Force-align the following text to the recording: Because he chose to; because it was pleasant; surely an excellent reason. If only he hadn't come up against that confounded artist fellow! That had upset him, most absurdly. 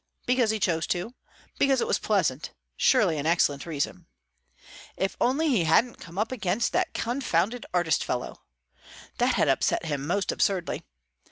Because 0.25 0.49
he 0.49 0.59
chose 0.59 0.87
to; 0.87 1.13
because 1.59 1.79
it 1.79 1.85
was 1.85 1.99
pleasant; 1.99 2.49
surely 2.75 3.19
an 3.19 3.27
excellent 3.27 3.67
reason. 3.67 4.07
If 4.97 5.15
only 5.21 5.49
he 5.49 5.65
hadn't 5.65 5.99
come 5.99 6.17
up 6.17 6.31
against 6.31 6.73
that 6.73 6.95
confounded 6.95 7.67
artist 7.71 8.03
fellow! 8.03 8.41
That 9.19 9.35
had 9.35 9.47
upset 9.47 9.85
him, 9.85 10.07
most 10.07 10.31
absurdly. 10.31 10.85